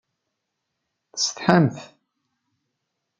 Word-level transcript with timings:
Tessetḥamt? 1.11 1.77